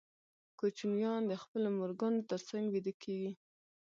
[0.59, 3.31] کوچنیان د خپلو مورګانو تر څنګ ویده کېږي.